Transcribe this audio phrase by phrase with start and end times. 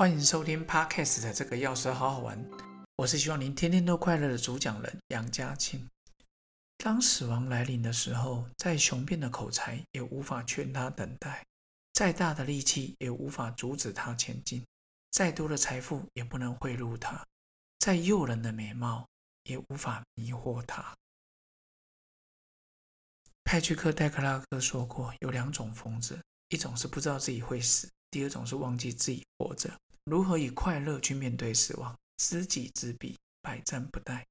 [0.00, 2.42] 欢迎收听 Podcast 的这个钥匙好好玩。
[2.96, 5.86] 我是希望您天天都快乐的主讲人杨家庆。
[6.78, 11.44] 当死亡来临的时候，再雄辩的口才也无法劝他等待，
[11.92, 14.64] 再大的力气也无法阻止他前进，
[15.10, 17.22] 再多的财富也不能贿赂他，
[17.78, 19.06] 再诱人的美貌
[19.42, 20.96] 也无法迷惑他。
[23.44, 27.86] 派屈克·戴克拉克说过，有两种疯子，一种是不知道自己会死。
[28.10, 29.70] 第二种是忘记自己活着，
[30.10, 34.24] 如何以快乐去面对死亡，知己知彼，百战不殆。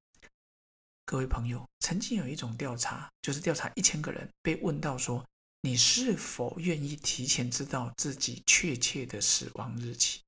[1.06, 5.26] 各位朋友，曾经有一种调查，就是调查一千个人，被问到说，
[5.62, 10.20] 你是否愿意提前知道自己确切的死亡日期？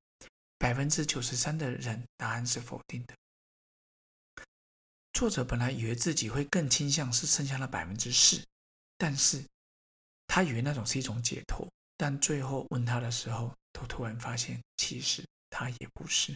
[0.58, 3.14] 百分之九十三的人答案是否定的。
[5.12, 8.42] 作者本来以为自己会更倾向是剩下了百分之四，
[8.98, 9.44] 但是
[10.28, 11.68] 他以为那种是一种解脱。
[11.98, 16.36] 但最后问他的时候，都突然发现，其实他也不是。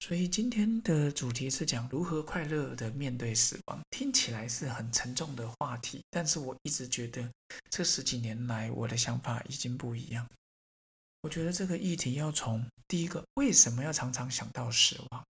[0.00, 6.02] 所以今天的主题是讲如何快乐的面对死亡，听起来是很沉重的话题。
[6.10, 7.32] 但是我一直觉得，
[7.70, 10.28] 这十几年来我的想法已经不一样。
[11.20, 15.22] 我觉得这个议题要从第一个，为什么要常常想到死亡；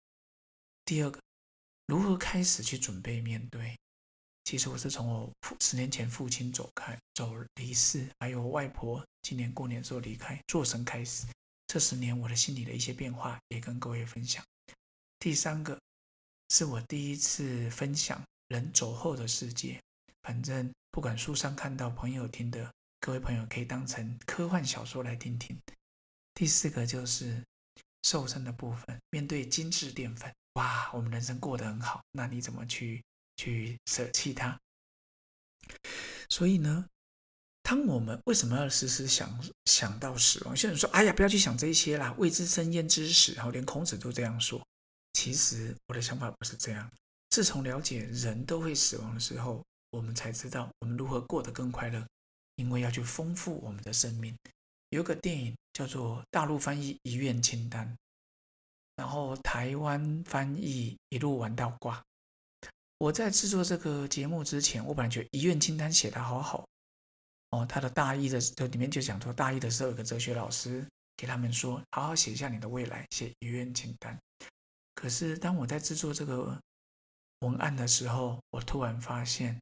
[0.87, 1.21] 第二个，
[1.87, 3.77] 如何开始去准备面对。
[4.45, 11.27] 其实我是从我十年前父亲走开、走离世，还有外婆今年过年时候离开做神开始，
[11.73, 14.45] 这十年我的心里的一些变化也跟各位分享。
[15.19, 15.81] 第三个
[16.51, 19.81] 是我第一次分享人走后的世界，
[20.23, 25.59] 反正不管书上看到、朋友听的，各位朋友可以当成科幻小说来听听。
[26.35, 27.43] 第四个就是
[28.03, 33.03] 瘦身的部分，面对精致淀粉，哇，我们人生过得很好，那你怎么去？
[33.39, 34.61] 去舍弃它，
[36.29, 36.87] 所以呢，
[37.73, 39.35] 当我们为什么要时时想
[39.65, 40.51] 想到死亡？
[40.53, 44.63] 有些人说：“哎呀，不要去想这些啦，未知生焉知死。”然后连孔子都这样说。
[45.15, 46.87] 其实我的想法不是这样。
[47.31, 52.07] 自从了解人都会死亡的时候，我们才知道我们如何过得更快乐，
[52.57, 54.37] 因为要去丰富我们的生命。
[54.91, 57.89] 有个电影叫做大陆翻译《遗愿清单》，
[58.97, 61.97] 然后台湾翻译《一路玩到挂》。
[62.99, 66.67] 我在制作这个节目之前，我本来觉得遗愿清单写得好好
[67.53, 67.65] 哦。
[67.65, 70.87] 他的大意的这里面就讲说，大意的时候有个哲学老师
[71.17, 74.19] 给他们说，好好写一下你的未来，写遗愿清单。
[74.95, 76.61] 可是当我在制作这个
[77.41, 79.59] 文案的时候，我突然发现，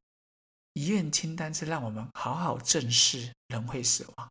[0.73, 4.29] 遗愿清单是让我们好好正视人会死亡。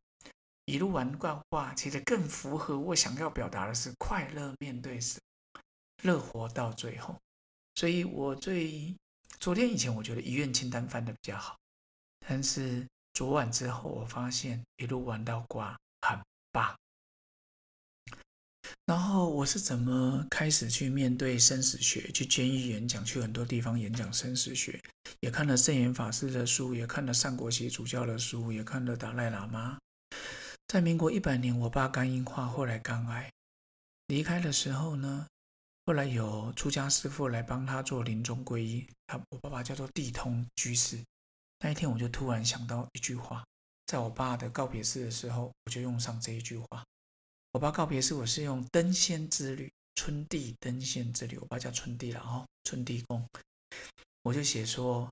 [0.66, 5.18] 一路玩挂挂，其实更符合我想要表达的是快乐面对死，
[6.04, 7.18] 乐活到最后。
[7.74, 8.94] 所以我最
[9.40, 11.56] 昨天以前我觉得遗愿清单翻的比较好，
[12.20, 12.86] 但是
[13.20, 16.18] 昨晚之后我发现一路玩到挂很
[16.52, 16.74] 棒。
[18.86, 24.80] 然后我是怎么开始去面对生死学，去监狱演讲，去很多地方演讲生死学，
[25.20, 29.76] 也看了圣严法师的书，也看了上国喜主教的书，也看了达赖喇嘛。
[30.68, 33.30] 在民国一百年，我爸肝硬化，后来肝癌
[34.06, 35.26] 离开的时候呢？
[35.84, 40.98] 后来有出家师父来帮他做临终皈依，他我爸爸叫做地通居士。
[41.62, 43.44] 那一天我就突然想到一句话，
[43.86, 46.84] 在我爸的告别式的时候，我就用上这一句话。
[47.52, 53.22] 我爸告别式我是用登仙之旅，春地登仙之旅，我爸叫春地了哦，春地公。
[54.22, 55.10] 我就写说，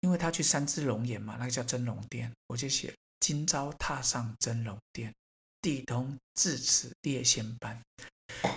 [0.00, 5.12] 因为他去三只龙眼嘛，那个叫真龙殿，我就写今朝踏上真龙殿，
[5.60, 7.80] 地通至此列仙班。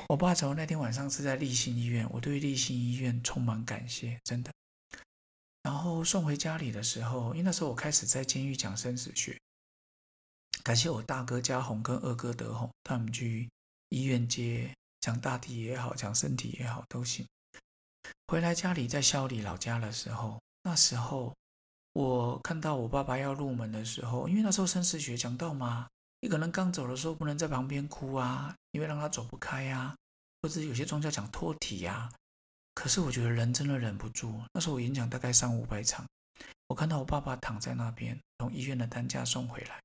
[0.08, 4.52] 我爸走那天晚上是在立新医院，我对立新医院充满感谢，真的。
[5.64, 9.38] 然后送回家里的时候，因为那时候我开始在监狱讲生死学，
[10.64, 13.50] 感谢我大哥嘉宏跟二哥德宏，他们去
[13.90, 17.26] 医院接讲大体也好，讲身体也好都行。
[18.28, 21.36] 回来家里在孝里老家的时候，那时候
[21.94, 25.88] 我看到我爸爸要入门的时候，因为那时候生死学讲到嘛。
[26.20, 29.94] 你可能刚走的时候，不能在旁边哭啊，因为让他走不开呀，
[30.42, 32.10] 或者有些宗教讲脱体呀。
[32.74, 34.42] 可是我觉得人真的忍不住。
[34.54, 36.06] 那时候我演讲大概上五百场，
[36.68, 39.82] 我看到我爸爸躺在那边，从医院的担架送回来，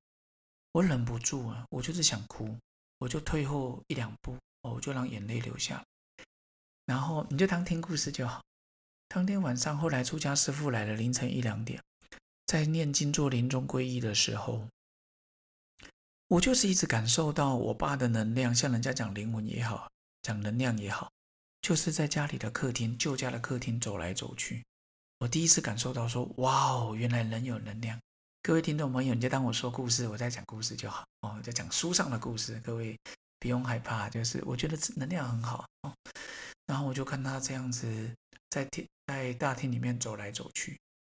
[0.72, 2.56] 我忍不住啊，我就是想哭，
[2.98, 5.84] 我就退后一两步，我就让眼泪流下。
[6.86, 8.42] 然后你就当听故事就好。
[9.08, 11.82] 当天晚上，后来出家师父来了，凌晨一两点，
[12.46, 14.66] 在念经做临终皈依的时候。
[16.28, 19.90] 我就是一直感受到我爸的能量，像人家讲灵魂也好，
[20.20, 21.10] 讲能量也好，
[21.68, 24.64] 就是在家里的客厅，旧家的客厅走来走去。
[25.18, 28.00] 我第一次感受到说，哇哦，原来人有能量。
[28.42, 32.58] 各位听众朋友，你就当我说故事，我在讲故事就好哦，在讲书上的故事。
[32.64, 32.98] 各位
[33.38, 35.92] 不用害怕，就是我觉得能量很好哦。
[36.64, 38.10] 然后我就看他这样子
[38.48, 40.74] 在厅在大厅里面走来走去。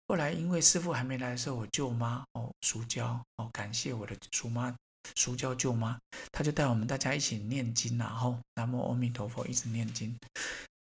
[0.08, 4.76] 后来因为师傅还没来的时候，我舅妈哦叔娇哦感谢我的叔妈
[5.16, 6.00] 叔叫舅妈，
[6.32, 10.16] 他就带我们大家一起念经，然后南无阿弥陀佛一直念经。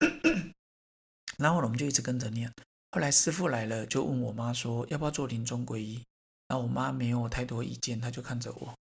[1.38, 2.52] 然后我们就一直跟着念。
[2.92, 6.02] 后来师傅来了，就问我妈说要不要做临终皈依。
[6.48, 8.74] 然后我妈没有太多意见，她就看着我。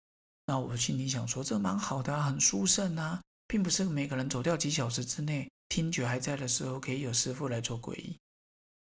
[0.47, 8.17] 那我心里想说，这蛮好的，很殊胜啊，并不是每个人走掉几小时之内，听觉还在的时候，可以有师傅来做皈依。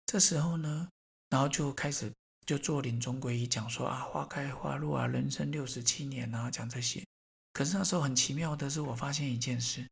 [0.07, 0.89] 这时候呢，
[1.29, 2.13] 然后就开始
[2.47, 7.05] 就做临终皈依，讲说啊，花开花落啊，人生六十七年啊，讲这些。
[7.53, 9.85] 可是那时候很奇妙的是，我发现一件事，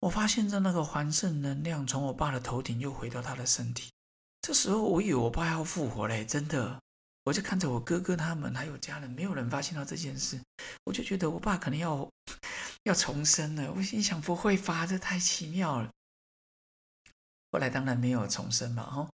[0.00, 3.90] 我发现这那个环圣能量从我爸的头顶又回到他的身体。
[4.42, 6.78] 这时候我以为我爸要复活嘞，真的。
[7.24, 10.40] 我就看着我哥哥他们还有家人，没有人发现到这件事，
[10.84, 12.08] 我就觉得我爸可能要
[12.84, 13.72] 要重生了。
[13.72, 15.90] 我心想不会发，这太奇妙了。
[17.50, 19.08] 后来当然没有重生嘛，哈。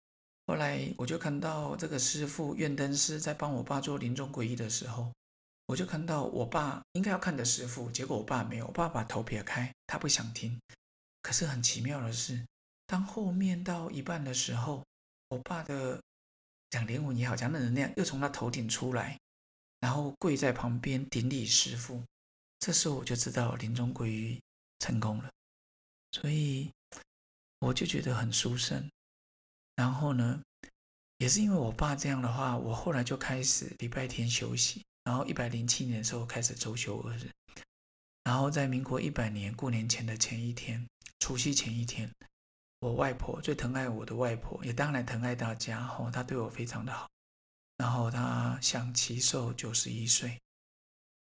[0.52, 5.10] 后来我就看到这个师傅愿灯师在帮我爸做临终皈依的时候，
[5.66, 10.60] 我就看到我爸应该要看的师傅，结果我爸没有，我爸把头撇开，他不想听。
[11.22, 12.46] 可是很奇妙的是，
[12.86, 14.86] 当后面到一半的时候，
[15.30, 15.98] 我爸的。
[16.72, 19.18] 讲灵魂也好，讲的能量又从他头顶出来，
[19.80, 22.04] 然后跪在旁边顶礼师傅。
[22.60, 24.42] 这时候我就知道临终皈依
[24.80, 25.30] 成功了，
[26.12, 26.70] 所以
[27.60, 28.90] 我就觉得很殊胜。
[29.76, 30.42] 然后呢，
[31.18, 37.30] 也是因为我爸这样的话，我后来就开始礼拜天休息，然后一百零七年的时候开始周休二日，
[38.24, 40.86] 然后在民国一百年过年前的前一天，
[41.20, 42.10] 除夕前一天。
[42.82, 45.80] 我外婆最疼爱我的外婆，也当然疼爱大家。
[45.84, 47.08] 吼，她对我非常的好。
[47.78, 50.36] 然后她享其寿九十一岁。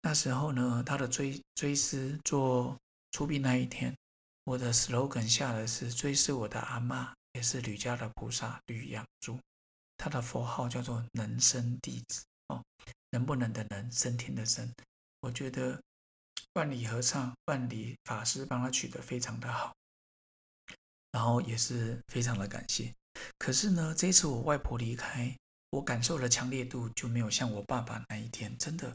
[0.02, 2.76] 那时候呢，她的追追思做
[3.12, 3.96] 出殡那一天，
[4.44, 9.38] 我的 slogan 下的是追思我的阿妈，也是吕家的菩萨吕养珠。
[9.98, 12.24] 他的佛号叫做能生弟子。
[12.48, 12.64] 哦，
[13.10, 14.72] 能不能的能，升天的升。
[15.20, 15.78] 我觉得
[16.54, 19.74] 万里和尚、万里法师帮他取得非常的好。
[21.12, 22.94] 然后也是非常的感谢，
[23.38, 25.34] 可是呢，这次我外婆离开，
[25.70, 28.94] 我感受的强烈度就没有像我爸爸那一天，真的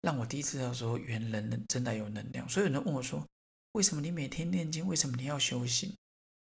[0.00, 2.48] 让我第一次要说，原人真的有能量。
[2.48, 3.26] 所以有人问我说，
[3.72, 5.94] 为什么你每天念经，为什么你要修行？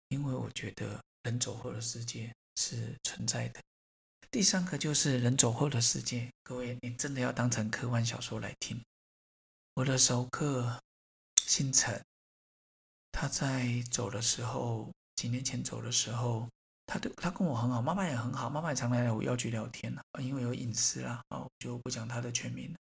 [0.08, 3.60] 因为我觉得人走后的世界是存在的。
[4.30, 8.80] 第三个就是人走后的世界，各位你真的要当成科幻小说来听。
[9.74, 10.80] 我的熟客
[11.44, 12.00] 姓陈，
[13.12, 14.90] 他在走的时候。
[15.16, 16.46] 几年前走的时候，
[16.84, 19.90] 他对他跟我很好，妈妈也很好，妈妈也常来我药局聊天
[20.20, 22.76] 因为有隐私啦，啊，就不讲他的全名。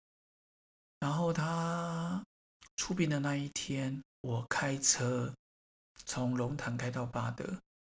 [1.00, 2.24] 然后他
[2.76, 5.32] 出殡的那一天，我开车
[6.08, 7.46] 从龙潭开到巴德，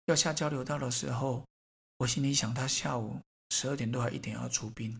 [0.06, 1.44] 要下交流道的时候，
[1.98, 3.20] 我心里想，他下午
[3.50, 4.98] 十二点多还一点要出殡，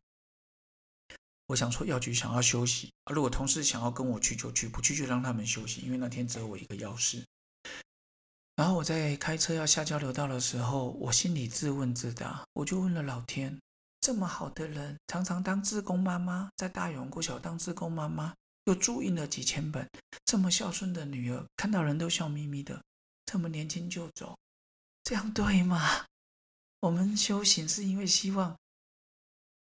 [1.47, 7.23] 我想说药局想要休息，如果同事想要跟我去就去，不去就让他们休息，因为那天只有我一个药师。
[8.56, 13.61] 然后我在开车要下交流道的时候，我心里自问自答，我就问了老天：
[14.01, 18.32] 这么好的人，常常当自工妈妈，在大勇国小当自工妈妈，
[18.65, 19.87] 又注印了几千本，
[20.25, 22.81] 这么孝顺的女儿，看到人都笑眯眯的，
[23.27, 24.39] 这么年轻就走，
[25.05, 26.06] 这样对吗？
[26.81, 28.58] 我们修行是因为希望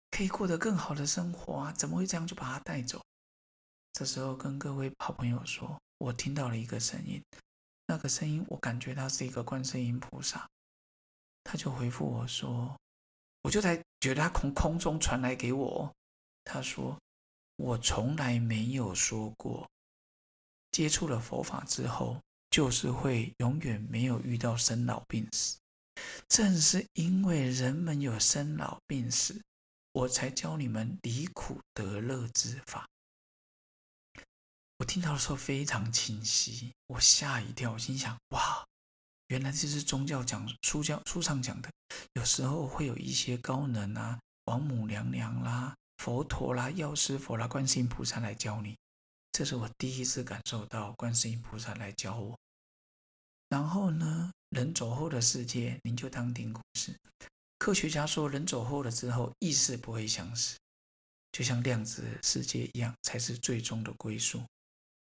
[0.10, 3.02] 可以过得更好的生活啊，怎么会这样就把他带走？
[3.92, 7.22] 这时候跟各位好朋友说，我听到了一个声音。
[7.86, 10.50] 那个声音，我感觉他是一个观世音菩萨，
[11.44, 12.80] 他就回复我说
[13.44, 15.94] ：“我就在觉得他从空中传来给我，
[16.46, 16.98] 他说
[17.58, 19.70] 我从来没有说过，
[20.72, 22.20] 接触了佛法之后，
[22.54, 25.58] 就是会永远没有遇到生老病死。
[26.30, 29.42] 正是因为人们有生老病死，
[29.92, 32.88] 我才教你们离苦得乐之法。”
[34.78, 38.64] 我听到的时候非常清晰，我吓一跳，心想：哇，
[39.30, 41.72] 原来这是宗教讲书教书上讲的。
[42.14, 48.78] 有时候会有一些高能啊，王母娘娘啦、佛陀啦、药师佛啦、观世音菩萨来教你。
[49.32, 52.38] 这是我第一次感受到观世音菩萨来教我。
[53.54, 56.92] 然后呢，人走后的世界，您就当听故事。
[57.60, 60.58] 科学家说，人走后了之后，意识不会消失，
[61.32, 64.42] 就像量子世界一样，才是最终的归宿。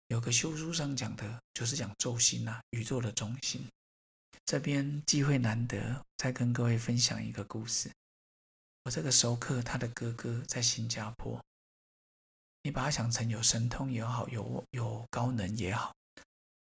[0.08, 3.68] 有个修书上讲的，就是讲轴心呐，宇宙的中心。
[4.46, 7.92] 这边机会难得，再跟各位分享一个故事。
[8.86, 11.44] 我这个熟客，他的哥哥在新加坡，
[12.64, 15.94] 你把他想成有神通也好，有有高能也好。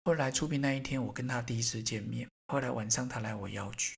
[0.09, 2.27] 后来出殡那一天，我跟他第一次见面。
[2.47, 3.95] 后来晚上他来我药局，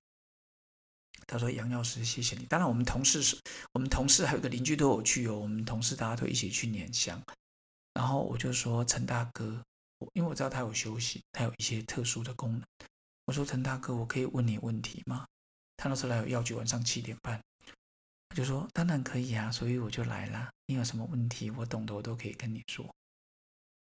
[1.25, 3.39] 他说：“杨药师，谢谢你。”当然，我们同事是，
[3.75, 5.39] 我们同事还有个邻居都有去哦。
[5.39, 7.23] 我们同事大家都一起去捻香。
[7.95, 9.63] 然后我就说：“陈大哥，
[10.15, 12.63] 因为我知道他有休息，他有一些特殊的功能。”
[13.27, 15.25] 我说：“陈大哥，我可以问你问题吗？”
[15.79, 17.41] 他那时候来我药局，晚上七点半。
[18.31, 20.51] 他就说：“当然可以啊，所以我就来了。
[20.67, 22.93] 你有什么问题，我懂的，我都可以跟你说。”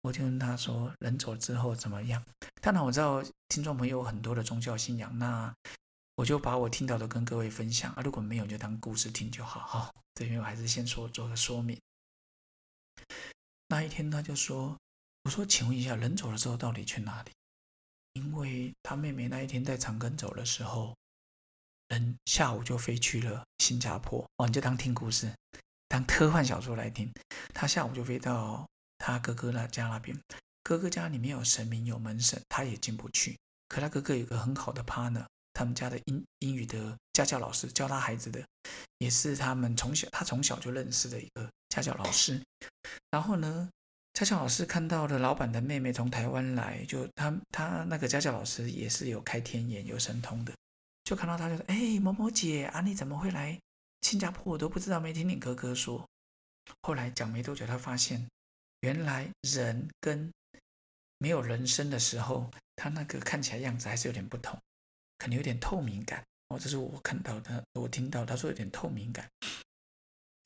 [0.01, 2.24] 我就问他说：“人走之后怎么样？”
[2.62, 5.53] 当然我知道听众朋友有很多的宗教信仰，那
[6.15, 8.01] 我就把我听到的跟各位分享啊。
[8.01, 9.93] 如果没有，就当故事听就好哈。
[10.15, 11.79] 这边我还是先说做个说明。
[13.67, 14.77] 那一天他就说
[15.24, 17.31] ：“我说，请问一下，人走了之后到底去哪里？
[18.13, 20.96] 因为他妹妹那一天在长庚走的时候。”
[21.91, 25.29] 人下午就飞去了新加坡哦，你就当听故事，
[25.89, 27.12] 当科幻小说来听。
[27.53, 28.65] 他下午就飞到
[29.01, 30.17] 他哥哥那家那边，
[30.63, 33.38] 哥哥家里面有神明有门神，他也进不去。
[33.67, 38.46] 可他哥哥有个很好的 partner，他们家的英英语的家教老师教他孩子的，
[39.00, 42.41] 也是他们从小他从小就认识的一个家教老师。
[43.10, 43.70] 然后呢，
[44.13, 50.53] 家教老师看到了老板的妹妹从台湾来，就他他那个家教老师也是有开天眼有神通的。
[51.03, 53.60] 就看到他，就说：“哎，某某姐啊，你怎么会来
[54.01, 54.53] 新加坡？
[54.53, 56.08] 我都不知道，没听你哥哥说。”
[56.84, 58.27] 后来讲没多久，他发现
[58.81, 60.31] 原来人跟
[61.17, 64.59] 没有人生的时候，他那个看起来样子还是有点不同，
[65.17, 66.23] 可能有点透明感。
[66.50, 69.27] 哦，这是我看到的，我听到他说有点透明感，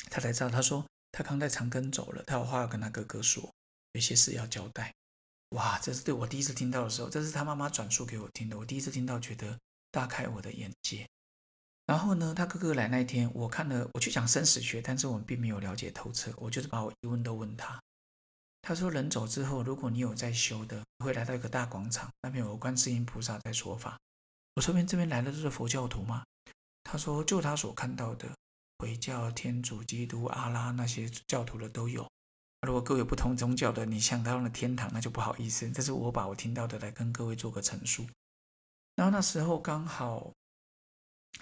[0.10, 0.50] 他才知道。
[0.50, 3.52] 他说他刚在长庚走了，他有话要跟他哥哥说，
[3.94, 4.94] 有些事要交代。
[5.50, 8.58] 哇，这是对我第一次听到的时候，这是他妈妈转述给我听的。
[8.58, 9.58] 我第一次听到，觉得。
[9.92, 11.08] 大开我的眼界。
[11.86, 16.34] 然后呢，他哥哥来那一天，我看了，我去讲生死学，但是我们并没有了解透彻。
[16.36, 17.82] 我就是把我疑问都问他。
[18.68, 23.96] 他说，人走之后，如果你有在修的，会来到一个大广场，那边有观世音菩萨在说法。
[24.56, 26.24] 我说边这边来的都是佛教徒吗？
[26.84, 28.36] 他说，就他所看到的，
[28.80, 32.10] 回教、天主、基督、阿拉那些教徒的都有。
[32.66, 35.70] 如果各位不同宗教的，你想到了天堂，那就不好意思。
[35.70, 38.08] 这是我把我听到的来跟各位做个陈述。
[38.96, 40.34] 然后那时候刚好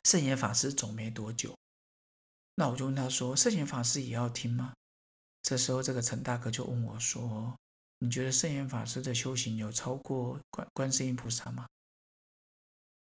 [0.03, 1.55] 圣严法师走没多久，
[2.55, 4.73] 那我就问他说：“圣严法师也要听吗？”
[5.53, 7.55] 这时候这个陈大哥就问我说
[8.01, 11.67] ：“你觉得圣严法师的修行有超过观观世音菩萨吗？”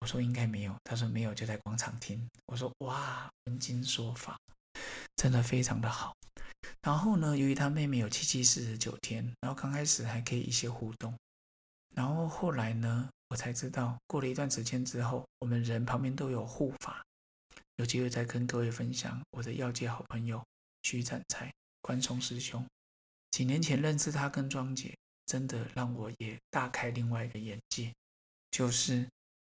[0.02, 4.36] 我说：“应该没有。”他说：“没有，就在广场听。”我说：“哇，闻经说法，
[5.14, 6.12] 真的非常的好。”
[6.82, 11.16] 然后呢，由于他妹妹有七七四十九天，然后刚开始还可以一些互动，
[11.94, 13.08] 然后后来呢？
[13.28, 17.00] 我才知道，过了一段时间之后，我们人旁边都有护法。
[17.76, 20.44] 有机会再跟各位分享我的药界好朋友
[20.82, 21.52] 徐展才、
[21.84, 22.64] 关松师兄。
[23.30, 27.92] 几年前认识他跟庄姐，真的让我也大开另外一个眼界，
[28.50, 29.06] 就是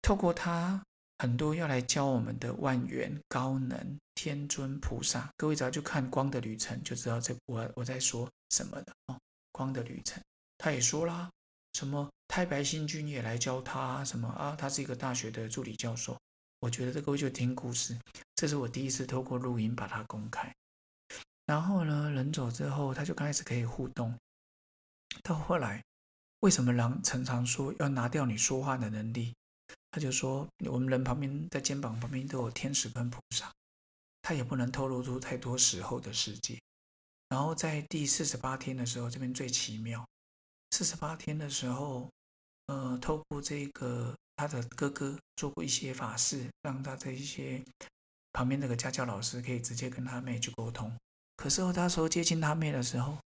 [0.02, 0.84] 透过他
[1.20, 5.30] 很多要来教我们的万缘高能天尊菩萨。
[5.38, 9.14] 各位只要去看《光的旅程》，就知道这我我在说什么的哦。
[9.52, 10.18] 《光的旅程》，
[10.58, 11.30] 他也说啦。
[11.74, 14.56] 什么太白星君也来教他什么啊？
[14.58, 16.18] 他是一个大学的助理教授。
[16.62, 18.00] 我觉得这各位就听故事，
[18.34, 20.52] 这是我第一次透过录音把它公开。
[21.46, 24.18] 然后呢，人走之后，他就开始可以互动。
[25.24, 25.84] 到后来，
[26.40, 29.34] 为什么狼常常说要拿掉你说话的能力？
[29.92, 33.52] 他就说，我们人旁边在肩膀旁边都有天使跟菩萨，
[34.22, 36.60] 他也不能透露出太多死后的世界。
[37.30, 40.06] 然后在第四十八天的时候，这边最奇妙。
[40.72, 42.10] 四十八天的时候，
[42.68, 47.64] 呃，透过这个他的哥哥做过一些法事，让他的一些
[48.34, 50.92] 旁边那个家教老师可以直接跟他妹去沟通。
[51.46, 53.20] 可是他说接近他妹的时候，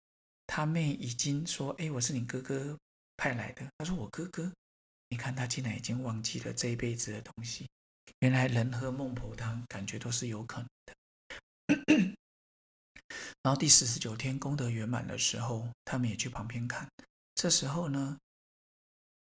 [0.46, 2.74] 他妹已经说：“哎，我是你哥哥
[3.18, 4.50] 派来的。”他说：“我哥哥，
[5.10, 7.68] 你看他竟然已经忘记了这一辈子的东西。
[8.20, 10.94] 原来人喝孟婆汤，感觉都是有可能的。
[13.44, 16.88] ”然后第四十九天功德圆满的时候，他们也去旁边看。
[17.34, 18.16] 这时候呢，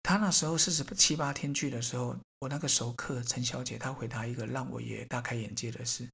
[0.03, 6.09] 他那时候四十七八天去的时候，我那个熟客陈小姐，她回答一个让我也大开眼界的事。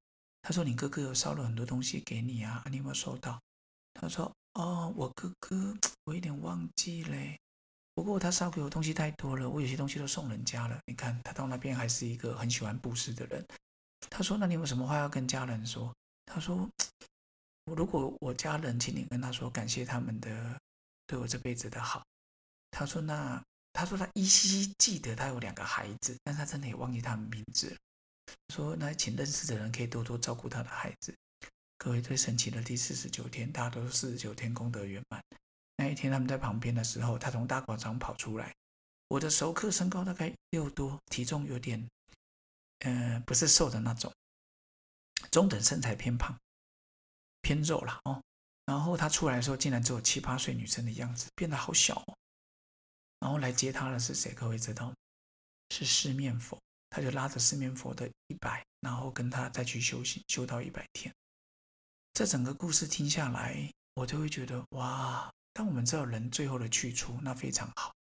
[0.46, 3.42] 他说：“你哥哥有烧了很多东西给你啊，你有没有收到？”
[4.00, 7.36] 他说：“哦，我哥哥，我有点忘记嘞。
[7.94, 10.78] 不过他烧给我东西太多了，我有些东西都送人家了。
[10.86, 13.44] 你看他到那边还是一个很喜欢布施的人。”
[14.08, 15.92] 他说：“那你有什么话要跟家人说？”
[16.26, 16.70] 他说
[17.76, 20.56] ：“如果我家人，请你跟他说感谢他们的。”
[21.08, 22.04] 对我这辈子的好，
[22.70, 27.76] 他说那他说他依稀记得他有两个孩子，但他真的也忘记他们名字。
[28.54, 31.14] 说那请认识的人可以多多照顾他的孩子。
[31.78, 35.22] 各位最神奇的第四十九天，大家都四十九天功德圆满。
[35.76, 38.54] 那一天他们在旁边的时候，他从大广场跑出来。
[39.08, 41.86] 我的熟客身高大概六多，体重有点，
[42.80, 44.12] 呃，不是瘦的那种，
[45.30, 46.36] 中等身材偏胖，
[47.42, 48.22] 偏肉了哦。
[48.64, 52.16] 然后他出来的时候，竟然只有七八岁女生的样子，变得好小哦。
[53.20, 54.32] 然后来接他的是谁？
[54.32, 54.94] 各位知道吗？
[55.70, 56.58] 是四面佛，
[56.90, 61.12] 他就拉着四面佛的一百，然后跟他再去修行，修到一百天。
[62.12, 67.92] 这整个故事听下来，我就会觉得哇，当我们知道人最后的去处，那非常好。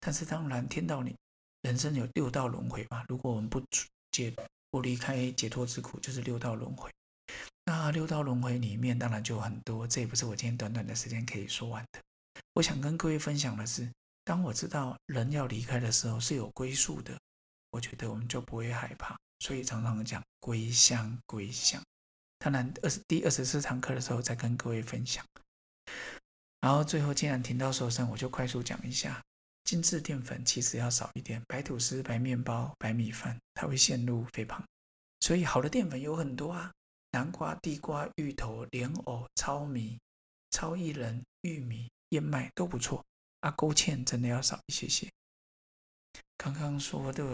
[0.00, 1.16] 但是当然，天道里
[1.62, 3.04] 人生有六道轮回嘛。
[3.08, 3.60] 如果我们不
[4.12, 4.32] 解
[4.70, 6.88] 不离开解脱之苦，就是六道轮回。
[7.64, 12.00] 那六道轮回里面当然就很多，这也不是我今天短短的时间可以说完的。
[12.52, 13.90] 我想跟各位分享的是，
[14.22, 17.18] 当我知道人要离开的时候是有归宿的，
[17.76, 19.14] 我觉得我们就不会害怕。
[19.40, 21.82] 所以常常讲归乡，归乡。
[22.38, 25.22] 当然，二十第二十四堂课的时候再跟各位分享。
[26.62, 29.22] 然后最后既然听到说声，我就快速讲一下。
[29.64, 34.64] 精致淀粉其实要少一点，白吐司、白面包、白米饭，它会陷入肥胖。
[35.20, 36.72] 所以好的淀粉有很多啊，
[37.10, 39.98] 南瓜、地瓜、芋头、莲藕、糙米、
[40.50, 43.04] 糙薏仁、玉米、燕麦都不错。
[43.40, 45.06] 啊，勾芡真的要少一些些。
[46.36, 47.24] 刚刚说的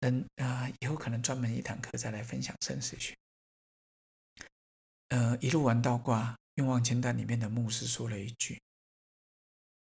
[0.00, 3.16] 人啊，以后可能专门一堂课再来分享生死学。
[5.08, 8.60] 呃，一路玩倒挂，愿望清单里面的牧师说了一句：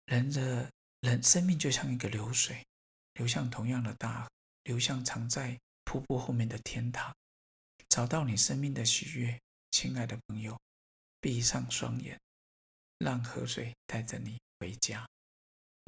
[0.07, 0.71] 人的。
[1.01, 2.67] 人生命就像一个流水，
[3.15, 4.31] 流向同样的大河，
[4.65, 7.15] 流向藏在瀑布后面的天堂。
[7.89, 9.41] 找到你生命的喜悦，
[9.71, 10.61] 亲爱的朋友，
[11.21, 12.19] 闭上双眼，
[12.99, 15.09] 让河水带着你回家。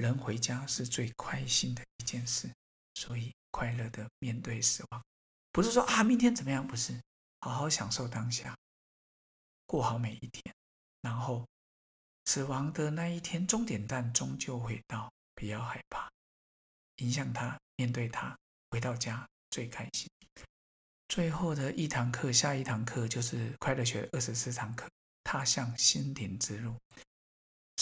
[0.01, 2.51] 人回家是最开心的一件事，
[2.95, 5.03] 所以快乐的面对死亡，
[5.51, 6.99] 不是说啊明天怎么样，不是，
[7.41, 8.57] 好好享受当下，
[9.67, 10.55] 过好每一天，
[11.01, 11.45] 然后。
[12.25, 16.07] 死亡的那一天，终点站终究会到，不要害怕，
[16.97, 18.37] 迎向他，面对他，
[18.69, 20.07] 回到家最开心。
[21.09, 24.87] 最后的一堂课，下一堂课就是快乐学二十四堂课，
[25.23, 26.75] 踏向心灵之路。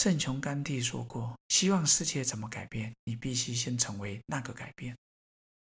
[0.00, 4.96] 圣雄甘地说过：“希望世界怎么改变，你必须先成为那个改变。”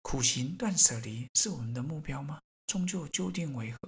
[0.00, 2.38] 苦行断舍离是我们的目标吗？
[2.68, 3.78] 终究究竟为何？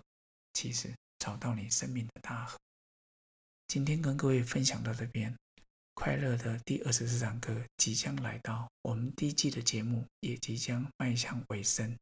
[0.54, 2.58] 其实找到你生命的大河。
[3.68, 5.32] 今天跟各位分享到这边，
[5.94, 11.96] 快乐的第二十四堂课即将来到，我们第一季的节目也即将迈向尾声，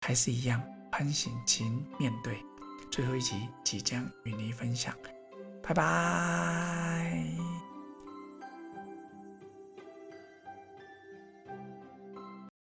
[0.00, 0.60] 还是一样
[0.90, 2.42] 攀行勤面对，
[2.90, 4.98] 最后一集即将与您分享，
[5.62, 7.47] 拜拜。